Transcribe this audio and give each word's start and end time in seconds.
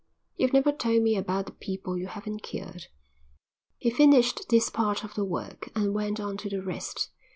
"You've 0.35 0.51
never 0.51 0.71
told 0.71 1.03
me 1.03 1.15
about 1.15 1.45
the 1.45 1.51
people 1.51 1.95
you 1.95 2.07
haven't 2.07 2.41
cured." 2.41 2.87
He 3.77 3.91
finished 3.91 4.49
this 4.49 4.71
part 4.71 5.03
of 5.03 5.13
the 5.13 5.23
work 5.23 5.69
and 5.75 5.93
went 5.93 6.19
on 6.19 6.37
to 6.37 6.49
the 6.49 6.63
rest. 6.63 7.11